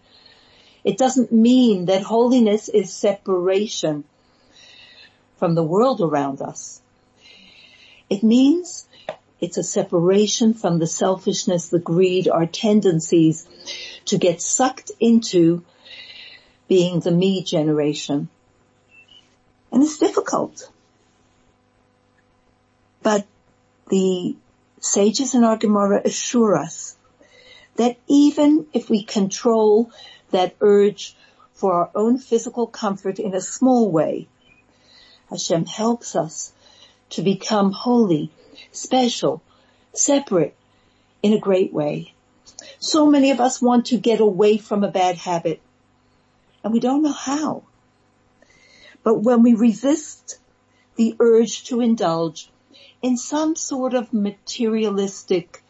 [0.84, 4.04] It doesn't mean that holiness is separation
[5.36, 6.80] from the world around us.
[8.10, 8.86] It means
[9.40, 13.48] it's a separation from the selfishness, the greed, our tendencies
[14.06, 15.64] to get sucked into
[16.68, 18.28] being the me generation.
[19.70, 20.70] And it's difficult.
[23.02, 23.26] But
[23.88, 24.36] the
[24.80, 26.96] sages in our Gemara assure us
[27.76, 29.90] that even if we control
[30.32, 31.16] that urge
[31.54, 34.26] for our own physical comfort in a small way,
[35.30, 36.52] Hashem helps us
[37.10, 38.30] to become holy,
[38.72, 39.42] special,
[39.92, 40.54] separate
[41.22, 42.12] in a great way.
[42.78, 45.60] So many of us want to get away from a bad habit
[46.64, 47.62] and we don't know how.
[49.02, 50.38] But when we resist
[50.96, 52.50] the urge to indulge
[53.00, 55.62] in some sort of materialistic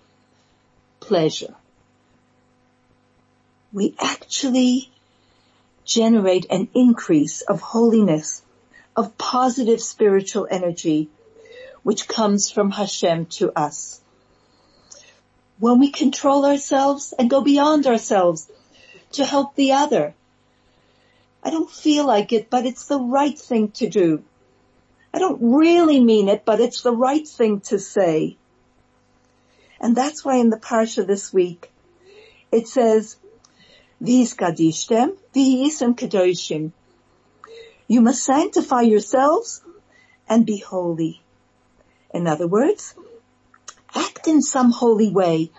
[1.01, 1.55] pleasure.
[3.73, 4.91] We actually
[5.85, 8.43] generate an increase of holiness,
[8.95, 11.09] of positive spiritual energy,
[11.83, 14.01] which comes from Hashem to us.
[15.59, 18.51] When we control ourselves and go beyond ourselves
[19.13, 20.15] to help the other,
[21.43, 24.23] I don't feel like it, but it's the right thing to do.
[25.15, 28.37] I don't really mean it, but it's the right thing to say.
[29.81, 31.71] And that's why in the parsha this week,
[32.51, 33.17] it says,
[34.03, 36.73] Vis kadishtem, v'yisem kadoshim.
[37.87, 39.63] You must sanctify yourselves
[40.29, 41.23] and be holy.
[42.13, 42.97] In other words,
[43.95, 45.53] act in some holy way,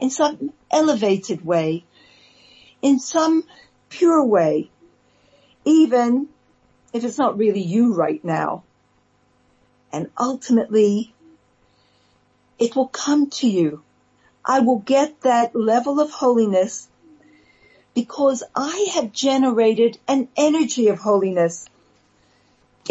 [0.00, 1.84] in some elevated way,
[2.82, 3.44] in some
[3.88, 4.68] pure way,
[5.64, 6.28] even
[6.92, 8.64] if it's not really you right now.
[9.92, 11.14] And ultimately,
[12.58, 13.84] it will come to you.
[14.44, 16.88] I will get that level of holiness
[17.96, 21.64] because I have generated an energy of holiness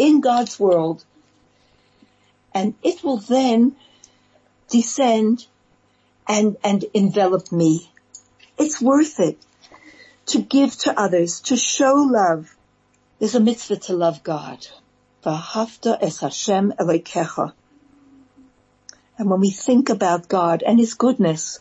[0.00, 1.04] in God's world
[2.52, 3.76] and it will then
[4.68, 5.46] descend
[6.26, 7.88] and, and envelop me.
[8.58, 9.38] It's worth it
[10.26, 12.56] to give to others, to show love.
[13.20, 14.66] There's a mitzvah to love God.
[19.18, 21.60] And when we think about God and His goodness,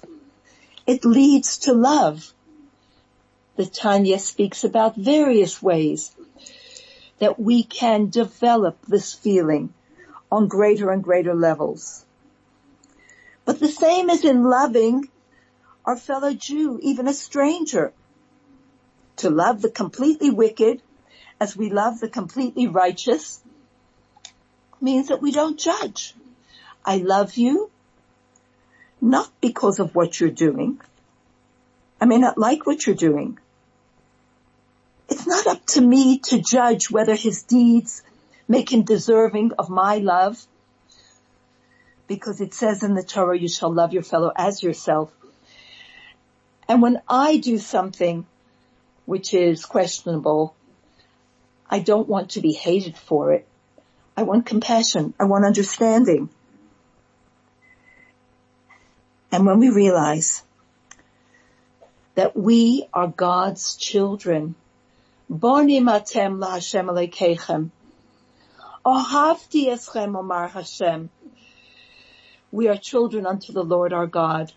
[0.88, 2.34] it leads to love.
[3.56, 6.14] The Tanya speaks about various ways
[7.20, 9.74] that we can develop this feeling
[10.32, 12.06] on greater and greater levels.
[13.46, 15.08] But the same is in loving
[15.86, 17.94] our fellow Jew, even a stranger.
[19.18, 20.82] To love the completely wicked
[21.40, 23.42] as we love the completely righteous
[24.82, 26.14] means that we don't judge.
[26.84, 27.72] I love you
[29.00, 30.82] not because of what you're doing.
[32.02, 33.40] I may not like what you're doing.
[35.10, 38.04] It's not up to me to judge whether his deeds
[38.48, 40.46] make him deserving of my love
[42.08, 45.12] because it says in the Torah, you shall love your fellow as yourself.
[46.68, 48.26] And when I do something
[49.06, 50.56] which is questionable,
[51.70, 53.48] I don't want to be hated for it.
[54.18, 55.14] I want compassion.
[55.20, 56.30] I want understanding.
[59.32, 60.44] And when we realize
[62.14, 64.56] that we are God's children,
[65.30, 67.72] Boni matem la Hashem alekeichem.
[68.86, 71.10] Ohavti eschem omar Hashem.
[72.52, 74.54] We are children unto the Lord our God.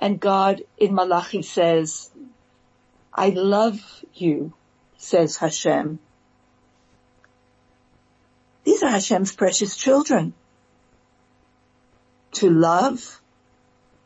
[0.00, 2.10] And God in Malachi says,
[3.12, 3.80] I love
[4.14, 4.54] you,
[4.96, 5.98] says Hashem.
[8.64, 10.32] These are Hashem's precious children.
[12.32, 13.20] To love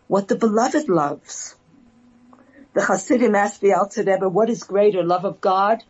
[0.09, 1.55] what the beloved loves.
[2.75, 5.85] The Hasidim asked the Alter Rebbe, what is greater, love of God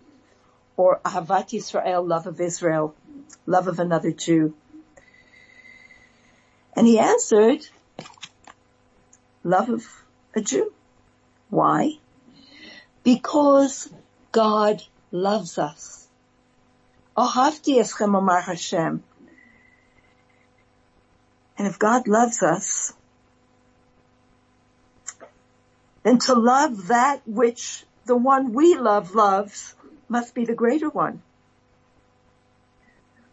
[0.76, 2.94] or Ahavat Yisrael, love of Israel,
[3.46, 4.54] love of another Jew?
[6.76, 7.66] And he answered,
[9.42, 9.86] love of
[10.36, 10.74] a Jew.
[11.48, 11.92] Why?
[13.02, 13.88] Because
[14.30, 16.06] God loves us.
[17.16, 19.02] Ohavti eschem Hashem.
[21.56, 22.92] And if God loves us,
[26.04, 29.74] then to love that which the one we love loves
[30.08, 31.22] must be the greater one.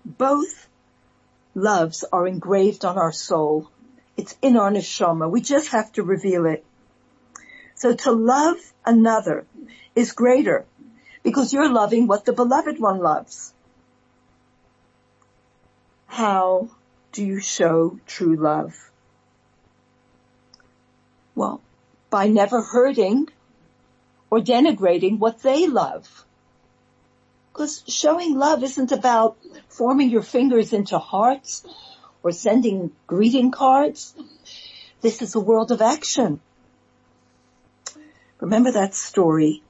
[0.06, 0.68] Both
[1.54, 3.70] loves are engraved on our soul.
[4.18, 5.30] It's in our neshama.
[5.30, 6.66] We just have to reveal it.
[7.76, 9.46] So to love another
[9.94, 10.66] is greater
[11.24, 13.54] because you're loving what the beloved one loves.
[16.08, 16.70] How
[17.12, 18.76] do you show true love?
[21.36, 21.62] Well,
[22.12, 23.28] by never hurting
[24.30, 26.26] or denigrating what they love.
[27.52, 29.38] Because showing love isn't about
[29.70, 31.66] forming your fingers into hearts
[32.22, 34.14] or sending greeting cards.
[35.02, 36.40] This is a world of action.
[38.40, 39.64] Remember that story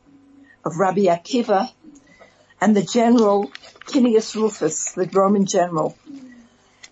[0.66, 1.72] of Rabbi Akiva
[2.60, 3.52] and the general
[3.86, 5.98] Tinius Rufus, the Roman general,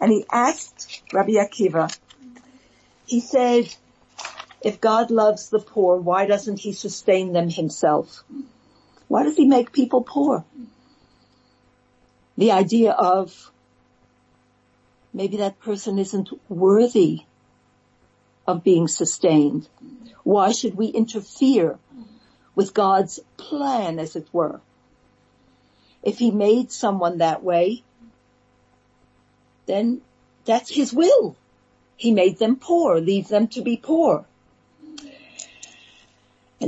[0.02, 1.96] and he asked Rabbi Akiva,
[3.06, 3.74] he said,
[4.62, 8.24] if God loves the poor, why doesn't he sustain them himself?
[9.08, 10.46] Why does he make people poor?
[12.38, 13.52] The idea of
[15.14, 17.22] maybe that person isn't worthy
[18.48, 19.68] of being sustained.
[20.24, 21.80] Why should we interfere
[22.56, 24.60] with God's plan, as it were?
[26.04, 27.84] If he made someone that way,
[29.66, 30.02] then
[30.46, 31.36] that's his will.
[31.96, 34.26] He made them poor, leave them to be poor.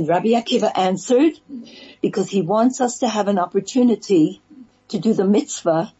[0.02, 1.38] And Rabbi Akiva answered,
[2.00, 4.42] because he wants us to have an opportunity
[4.88, 5.92] to do the mitzvah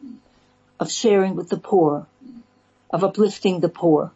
[0.80, 2.09] of sharing with the poor,
[2.90, 4.11] of uplifting the poor.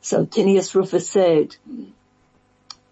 [0.00, 1.54] So Tinius Rufus said,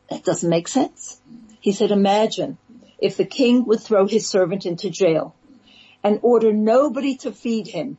[0.09, 1.21] that doesn't make sense.
[1.61, 2.57] He said, imagine
[3.01, 5.35] if the king would throw his servant into jail
[6.05, 7.99] and order nobody to feed him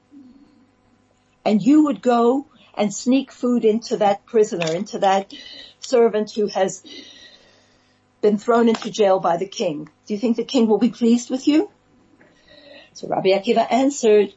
[1.43, 2.45] and you would go
[2.75, 5.33] and sneak food into that prisoner, into that
[5.79, 6.83] servant who has
[8.21, 9.89] been thrown into jail by the king.
[10.05, 11.69] Do you think the king will be pleased with you?
[12.93, 14.33] So Rabbi Akiva answered,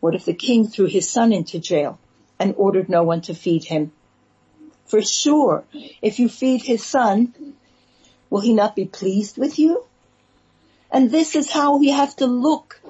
[0.00, 1.98] what if the king threw his son into jail
[2.38, 3.92] and ordered no one to feed him?
[4.86, 5.64] For sure,
[6.00, 7.54] if you feed his son,
[8.30, 9.84] will he not be pleased with you?
[10.90, 12.80] And this is how we have to look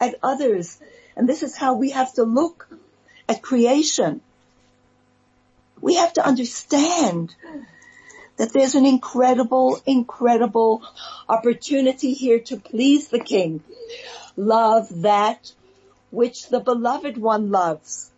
[0.00, 0.78] at others.
[1.16, 2.68] And this is how we have to look
[3.28, 4.20] at creation.
[5.80, 7.34] We have to understand
[8.36, 10.82] that there's an incredible, incredible
[11.28, 13.62] opportunity here to please the King.
[14.36, 15.52] Love that
[16.10, 18.10] which the beloved one loves.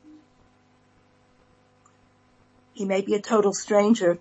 [2.72, 4.18] He may be a total stranger,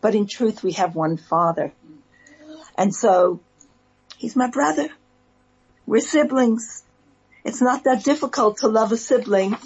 [0.00, 1.72] but in truth we have one father.
[2.78, 3.40] And so
[4.16, 4.88] he's my brother.
[5.86, 6.84] We're siblings.
[7.44, 9.56] It's not that difficult to love a sibling.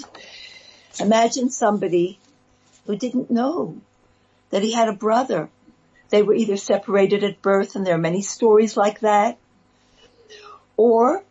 [0.99, 2.19] Imagine somebody
[2.87, 3.81] who didn't know
[4.51, 5.49] that he had a brother.
[6.09, 9.39] They were either separated at birth and there are many stories like that
[10.77, 11.23] or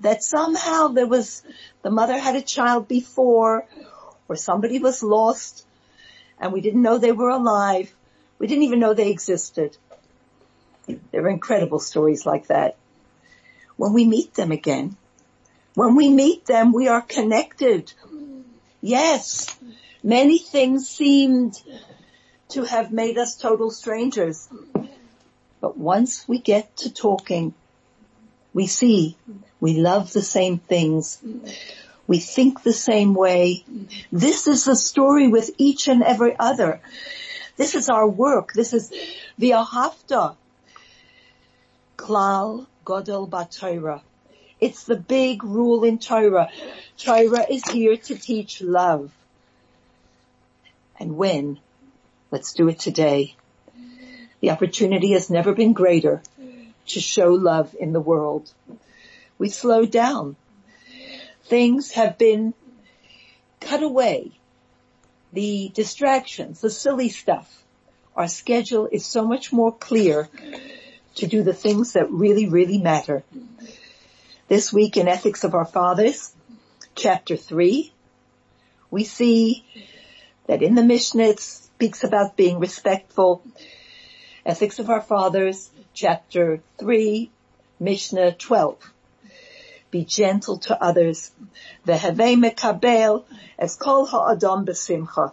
[0.00, 1.42] that somehow there was,
[1.82, 3.66] the mother had a child before
[4.28, 5.66] or somebody was lost
[6.40, 7.94] and we didn't know they were alive.
[8.38, 9.76] We didn't even know they existed.
[10.86, 12.76] There are incredible stories like that.
[13.76, 14.96] When we meet them again,
[15.74, 17.92] when we meet them, we are connected.
[18.80, 19.54] Yes,
[20.02, 21.60] many things seemed
[22.50, 24.48] to have made us total strangers.
[25.60, 27.54] But once we get to talking,
[28.54, 29.16] we see
[29.60, 31.22] we love the same things.
[32.06, 33.64] We think the same way.
[34.10, 36.80] This is the story with each and every other.
[37.56, 38.52] This is our work.
[38.54, 38.90] This is
[39.38, 40.36] the Ahafta.
[41.98, 44.00] Klal Godel Batayra.
[44.60, 46.50] It's the big rule in Torah.
[46.98, 49.10] Torah is here to teach love.
[50.98, 51.58] And when?
[52.30, 53.34] Let's do it today.
[54.40, 56.22] The opportunity has never been greater
[56.88, 58.52] to show love in the world.
[59.38, 60.36] We slowed down.
[61.44, 62.54] Things have been
[63.60, 64.32] cut away.
[65.32, 67.64] The distractions, the silly stuff.
[68.16, 70.28] Our schedule is so much more clear
[71.16, 73.22] to do the things that really, really matter.
[74.50, 76.34] This week in Ethics of Our Fathers,
[76.96, 77.92] chapter three,
[78.90, 79.64] we see
[80.48, 83.44] that in the Mishnah it speaks about being respectful.
[84.44, 87.30] Ethics of Our Fathers, chapter three,
[87.78, 88.92] Mishnah 12.
[89.92, 91.30] Be gentle to others.
[91.86, 93.22] Vehevei mekabel
[93.56, 95.32] es kol ha'adam besimcha.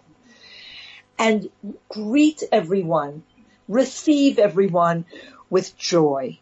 [1.17, 1.49] And
[1.89, 3.23] greet everyone,
[3.67, 5.05] receive everyone
[5.49, 6.37] with joy.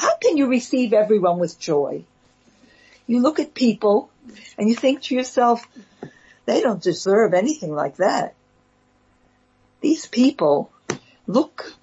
[0.00, 2.04] How can you receive everyone with joy?
[3.06, 4.08] You look at people
[4.56, 5.68] and you think to yourself,
[6.46, 8.34] they don't deserve anything like that.
[9.82, 10.72] These people
[11.26, 11.74] look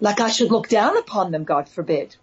[0.00, 2.16] like I should look down upon them, God forbid.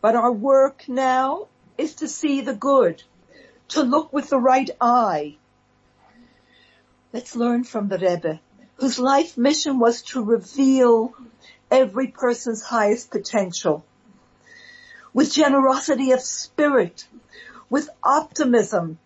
[0.00, 1.46] But our work now
[1.76, 3.04] is to see the good,
[3.68, 5.36] to look with the right eye.
[7.12, 8.40] Let's learn from the Rebbe,
[8.78, 11.14] whose life mission was to reveal
[11.70, 13.84] every person's highest potential.
[15.12, 17.06] With generosity of spirit,
[17.70, 18.98] with optimism.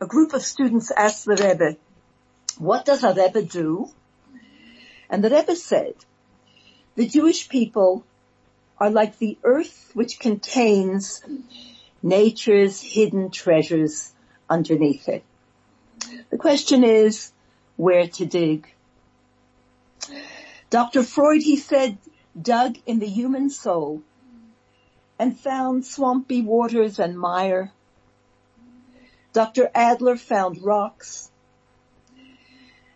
[0.00, 1.76] A group of students asked the Rebbe,
[2.58, 3.88] what does a Rebbe do?
[5.08, 5.94] And the Rebbe said,
[6.94, 8.04] the Jewish people
[8.78, 11.22] are like the earth which contains
[12.02, 14.12] nature's hidden treasures
[14.50, 15.22] underneath it.
[16.30, 17.30] The question is
[17.76, 18.68] where to dig.
[20.72, 21.02] Dr.
[21.02, 21.98] Freud, he said,
[22.40, 24.00] dug in the human soul
[25.18, 27.70] and found swampy waters and mire.
[29.34, 29.70] Dr.
[29.74, 31.30] Adler found rocks.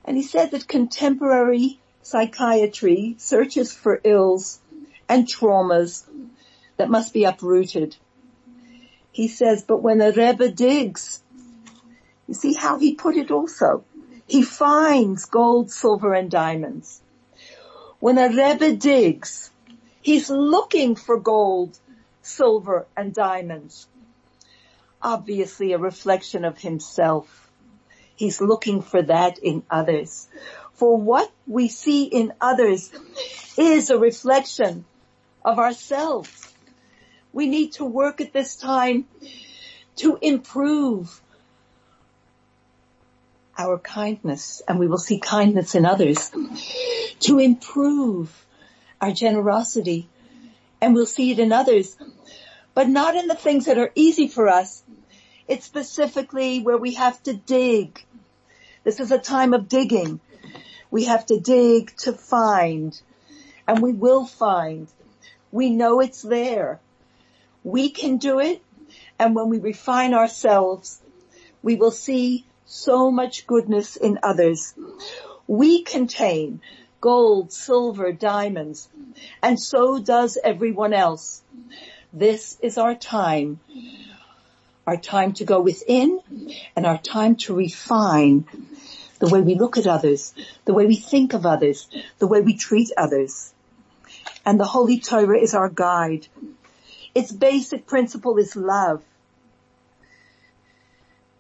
[0.07, 4.59] And he said that contemporary psychiatry searches for ills
[5.07, 6.07] and traumas
[6.79, 7.95] that must be uprooted.
[9.13, 11.23] He says, but when a Rebbe digs,
[12.27, 13.85] you see how he put it also.
[14.27, 17.03] He finds gold, silver and diamonds.
[17.99, 19.51] When a Rebbe digs,
[20.03, 21.79] he's looking for gold,
[22.21, 23.89] silver, and diamonds.
[25.01, 27.51] Obviously a reflection of himself.
[28.15, 30.29] He's looking for that in others.
[30.75, 32.91] For what we see in others
[33.57, 34.85] is a reflection
[35.45, 36.55] of ourselves.
[37.33, 39.07] We need to work at this time
[39.97, 41.21] to improve
[43.59, 46.31] our kindness and we will see kindness in others
[47.21, 48.47] to improve
[49.01, 50.09] our generosity
[50.81, 51.97] and we'll see it in others,
[52.75, 54.83] but not in the things that are easy for us.
[55.49, 58.05] It's specifically where we have to dig.
[58.85, 60.21] This is a time of digging.
[60.91, 63.01] We have to dig to find
[63.67, 64.89] and we will find.
[65.51, 66.81] We know it's there.
[67.65, 68.63] We can do it.
[69.19, 71.01] And when we refine ourselves,
[71.63, 74.75] we will see so much goodness in others.
[75.47, 76.61] We contain
[77.01, 78.89] gold, silver, diamonds,
[79.43, 81.43] and so does everyone else.
[82.13, 83.61] This is our time.
[84.87, 86.21] Our time to go within
[86.77, 88.47] and our time to refine
[89.19, 91.89] the way we look at others, the way we think of others,
[92.19, 93.53] the way we treat others.
[94.45, 96.29] And the Holy Torah is our guide.
[97.15, 99.03] Its basic principle is love.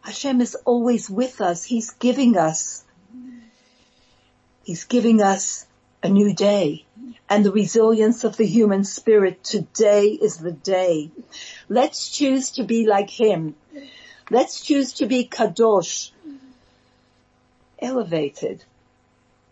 [0.07, 1.65] Hashem is always with us.
[1.65, 2.85] He's giving us,
[4.63, 5.67] He's giving us
[6.01, 6.85] a new day
[7.29, 9.43] and the resilience of the human spirit.
[9.43, 11.11] Today is the day.
[11.69, 13.57] Let's choose to be like Him.
[14.31, 16.13] Let's choose to be kadosh,
[17.81, 18.63] elevated,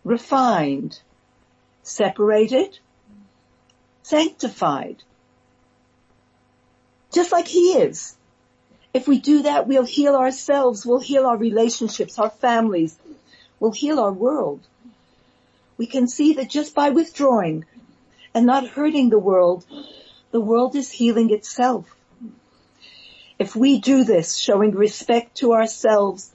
[0.05, 1.01] refined,
[1.83, 2.79] separated,
[4.03, 5.03] sanctified,
[7.11, 8.15] just like He is.
[8.95, 12.97] If we do that, we'll heal ourselves, we'll heal our relationships, our families,
[13.59, 14.61] we'll heal our world.
[15.77, 17.65] We can see that just by withdrawing
[18.33, 19.65] and not hurting the world,
[20.31, 21.93] the world is healing itself.
[23.37, 26.31] If we do this, showing respect to ourselves,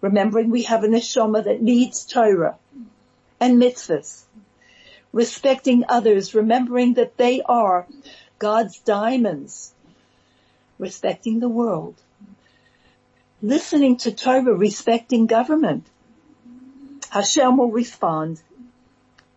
[0.00, 2.58] remembering we have a neshama that needs Torah
[3.38, 4.24] and mitzvahs,
[5.12, 7.86] respecting others, remembering that they are
[8.40, 9.72] God's diamonds,
[10.80, 11.94] respecting the world,
[13.42, 15.86] listening to Torah, respecting government.
[17.10, 18.40] Hashem will respond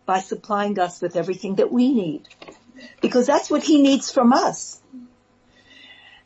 [0.06, 2.28] by supplying us with everything that we need
[3.02, 4.80] because that's what he needs from us.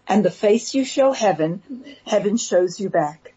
[0.08, 1.62] And the face you show heaven,
[2.06, 3.34] heaven shows you back.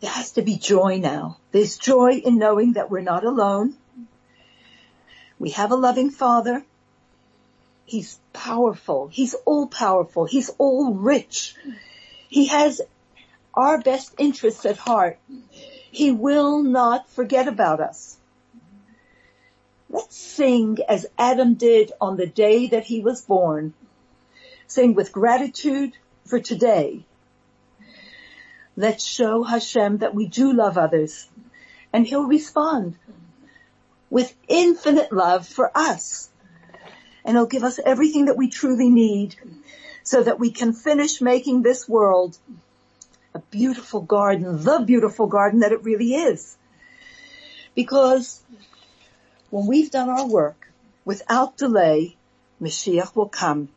[0.00, 1.38] There has to be joy now.
[1.52, 3.74] There's joy in knowing that we're not alone.
[5.38, 6.64] We have a loving father
[7.86, 9.06] He's powerful.
[9.06, 10.24] He's all powerful.
[10.24, 11.54] He's all rich.
[12.28, 12.82] He has
[13.54, 15.18] our best interests at heart.
[15.92, 18.16] He will not forget about us.
[19.88, 23.72] Let's sing as Adam did on the day that he was born.
[24.66, 25.92] Sing with gratitude
[26.24, 27.04] for today.
[28.76, 31.28] Let's show Hashem that we do love others
[31.92, 32.96] and he'll respond
[34.10, 36.28] with infinite love for us
[37.26, 39.34] and he'll give us everything that we truly need
[40.04, 42.38] so that we can finish making this world
[43.34, 46.56] a beautiful garden, the beautiful garden that it really is.
[47.74, 48.40] Because
[49.50, 50.68] when we've done our work
[51.04, 52.16] without delay,
[52.62, 53.68] Mashiach will come.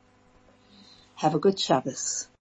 [1.16, 2.30] Have a good Shabbos.